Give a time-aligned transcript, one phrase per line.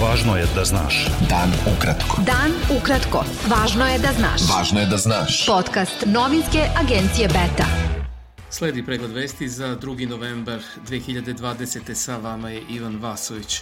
[0.00, 1.06] Važno je da znaš.
[1.28, 2.22] Dan ukratko.
[2.24, 3.20] Dan ukratko.
[3.52, 4.46] Važno je da znaš.
[4.48, 5.42] Važno je da znaš.
[5.46, 7.66] Podcast novinske agencije Beta.
[8.50, 10.08] Sledi pregled vesti za 2.
[10.08, 11.94] novembar 2020.
[11.94, 13.60] Sa vama je Ivan Vasović.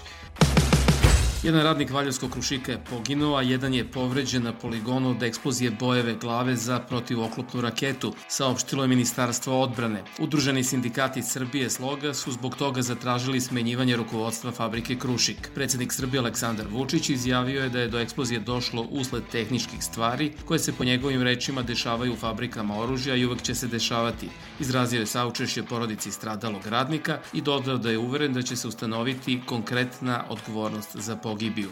[1.43, 6.15] Jedan radnik Valjevskog krušika je poginuo, a jedan je povređen na poligonu od eksplozije bojeve
[6.15, 10.03] glave za protivoklopnu raketu, saopštilo je Ministarstvo odbrane.
[10.19, 15.51] Udruženi sindikati Srbije Sloga su zbog toga zatražili smenjivanje rukovodstva fabrike Krušik.
[15.55, 20.59] Predsednik Srbije Aleksandar Vučić izjavio je da je do eksplozije došlo usled tehničkih stvari koje
[20.59, 24.29] se po njegovim rečima dešavaju u fabrikama oružja i uvek će se dešavati.
[24.61, 29.41] Izrazio je saučešće porodici stradalog radnika i dodao da je uveren da će se ustanoviti
[29.47, 31.71] konkretna odgovornost za Paul Gibbio.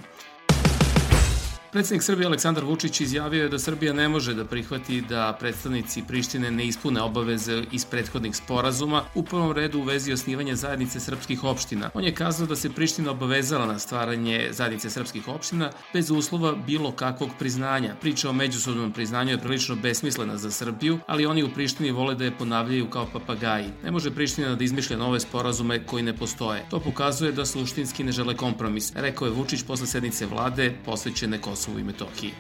[1.73, 6.51] Predsednik Srbije Aleksandar Vučić izjavio je da Srbija ne može da prihvati da predstavnici Prištine
[6.51, 11.91] ne ispune obaveze iz prethodnih sporazuma, u prvom redu u vezi osnivanja zajednice srpskih opština.
[11.95, 16.93] On je kazao da se Priština obavezala na stvaranje zajednice srpskih opština bez uslova bilo
[16.93, 17.95] kakvog priznanja.
[18.01, 22.25] Priča o međusobnom priznanju je prilično besmislena za Srbiju, ali oni u Prištini vole da
[22.25, 23.71] je ponavljaju kao papagaji.
[23.85, 26.65] Ne može Priština da izmišlja nove sporazume koji ne postoje.
[26.71, 31.56] To pokazuje da suštinski ne žele kompromis, rekao je Vučić posle sednice vlade posvećene Kosovo
[31.57, 32.33] Kosovu i Metohiji.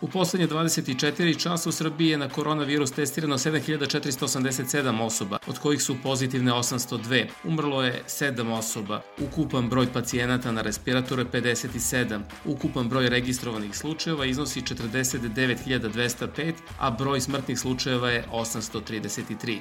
[0.00, 5.96] U poslednje 24 časa u Srbiji je na koronavirus testirano 7487 osoba, od kojih su
[6.02, 7.26] pozitivne 802.
[7.44, 9.00] Umrlo je 7 osoba.
[9.20, 12.20] Ukupan broj pacijenata na respiratore 57.
[12.44, 19.58] Ukupan broj registrovanih slučajeva iznosi 49205, a broj smrtnih slučajeva je 833.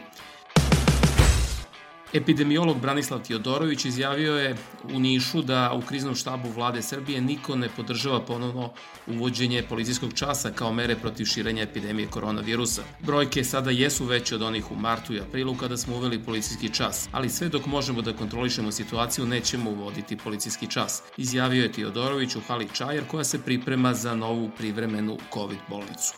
[2.14, 4.56] Epidemiolog Branislav Tijodorović izjavio je
[4.94, 8.72] u Nišu da u kriznom štabu vlade Srbije niko ne podržava ponovno
[9.08, 12.82] uvođenje policijskog časa kao mere protiv širenja epidemije koronavirusa.
[13.00, 17.10] Brojke sada jesu veće od onih u martu i aprilu kada smo uveli policijski čas,
[17.12, 22.42] ali sve dok možemo da kontrolišemo situaciju nećemo uvoditi policijski čas, izjavio je Tijodorović u
[22.48, 26.14] hali Čajer koja se priprema za novu privremenu COVID bolnicu.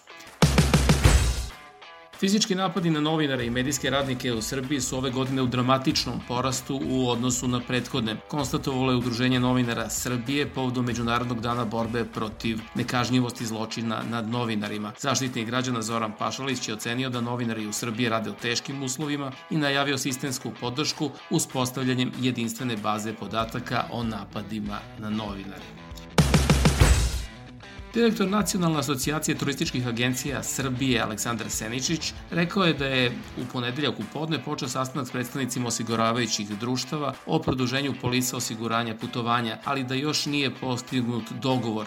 [2.23, 6.81] Fizički napadi na novinare i medijske radnike u Srbiji su ove godine u dramatičnom porastu
[6.89, 8.15] u odnosu na prethodne.
[8.27, 14.91] Konstatovalo je Udruženje novinara Srbije povodom Međunarodnog dana borbe protiv nekažnjivosti zločina nad novinarima.
[14.99, 19.57] Zaštitnik građana Zoran Pašalić je ocenio da novinari u Srbiji rade u teškim uslovima i
[19.57, 25.82] najavio sistemsku podršku uspostavljanjem jedinstvene baze podataka o napadima na novinare.
[27.93, 34.03] Direktor Nacionalne asocijacije turističkih agencija Srbije Aleksandar Seničić rekao je da je u ponedeljak u
[34.13, 40.25] podne počeo sastanak s predstavnicima osiguravajućih društava o produženju polisa osiguranja putovanja, ali da još
[40.25, 41.85] nije postignut dogovor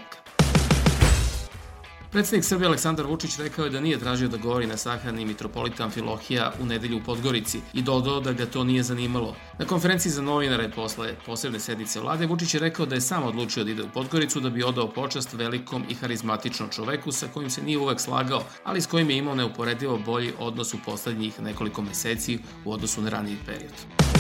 [2.16, 6.53] Predsednik Srbije Aleksandar Vučić rekao je da nije tražio da govori na sahrani mitropolita Amfilohija
[6.60, 9.37] u nedelju u Podgorici i dodao da ga to nije zanimalo.
[9.59, 13.65] Na konferenciji za novinare posle posebne sednice vlade Vučić je rekao da je sam odlučio
[13.65, 17.62] da ide u Podgoricu da bi odao počast velikom i harizmatičnom čoveku sa kojim se
[17.62, 22.38] nije uvek slagao, ali s kojim je imao neuporedivo bolji odnos u poslednjih nekoliko meseci
[22.65, 24.16] u odnosu na raniji period.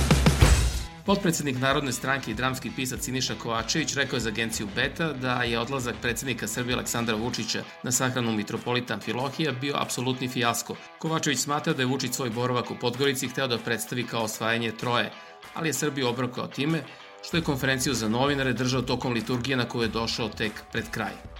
[1.06, 5.58] Potpredsednik Narodne stranke i dramski pisac Siniša Kovačević rekao je za agenciju Beta da je
[5.58, 10.76] odlazak predsednika Srbije Aleksandra Vučića na sahranu mitropolita Amfilohija bio apsolutni fijasko.
[10.98, 15.10] Kovačević smatra da je Vučić svoj boravak u Podgorici hteo da predstavi kao osvajanje troje,
[15.54, 16.82] ali je Srbiju obrokao time
[17.26, 21.35] što je konferenciju za novinare držao tokom liturgije na koju je došao tek pred kraj.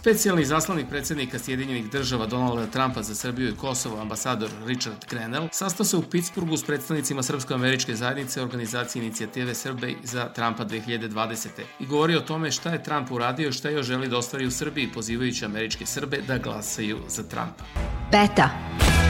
[0.00, 5.86] Specijalni zaslanik predsednika Sjedinjenih država Donalda Trumpa za Srbiju i Kosovo, ambasador Richard Grenell, sastao
[5.86, 11.48] se u Pittsburghu s predstavnicima Srpsko-američke zajednice organizacije inicijative Srbe za Trumpa 2020.
[11.80, 14.50] i govorio o tome šta je Trump uradio i šta još želi da ostvari u
[14.50, 17.64] Srbiji, pozivajući američke Srbe da glasaju za Trumpa.
[18.12, 18.50] Beta.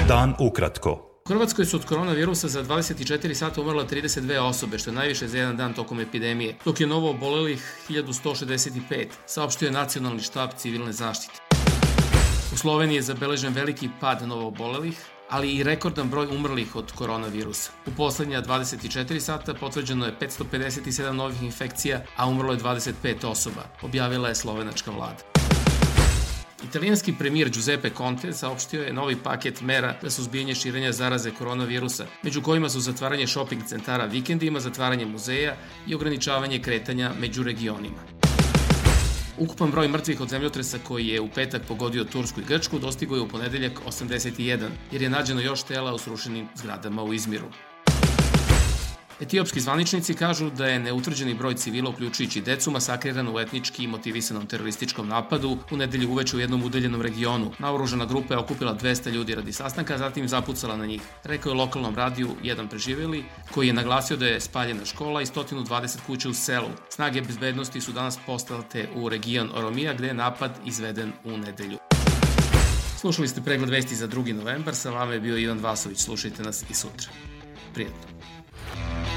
[0.08, 1.09] Dan ukratko.
[1.28, 5.56] Hrvatskoj su od koronavirusa za 24 sata umrla 32 osobe, što je najviše za jedan
[5.56, 11.40] dan tokom epidemije, dok je novo obolelih 1165, saopštio je Nacionalni štab civilne zaštite.
[12.52, 14.98] U Sloveniji je zabeležen veliki pad novo obolelih,
[15.28, 17.70] ali i rekordan broj umrlih od koronavirusa.
[17.86, 24.28] U poslednja 24 sata potvrđeno je 557 novih infekcija, a umrlo je 25 osoba, objavila
[24.28, 25.39] je slovenačka vlada.
[26.64, 32.42] Italijanski premijer Giuseppe Conte saopštio je novi paket mera za suzbijanje širenja zaraze koronavirusa, među
[32.42, 38.02] kojima su zatvaranje shopping centara vikendima, zatvaranje muzeja i ograničavanje kretanja među regionima.
[39.38, 43.22] Ukupan broj mrtvih od zemljotresa koji je u petak pogodio Tursku i Grčku dostigo je
[43.22, 47.46] u ponedeljak 81, jer je nađeno još tela u srušenim zgradama u Izmiru.
[49.20, 55.08] Etiopski zvaničnici kažu da je neutvrđeni broj civila, uključujući decu, masakriran u etnički motivisanom terorističkom
[55.08, 57.52] napadu u nedelju uveče u jednom udaljenom regionu.
[57.58, 61.02] Naoružana grupa je okupila 200 ljudi radi sastanka, zatim zapucala na njih.
[61.24, 65.96] Rekao je lokalnom radiju jedan preživeli, koji je naglasio da je spaljena škola i 120
[66.06, 66.68] kuća u selu.
[66.88, 71.78] Snage bezbednosti su danas postate u region Oromija, gde je napad izveden u nedelju.
[73.00, 74.32] Slušali ste pregled vesti za 2.
[74.32, 77.10] novembar, sa vama je bio Ivan Vasović, slušajte nas i sutra.
[77.74, 78.39] Prijetno.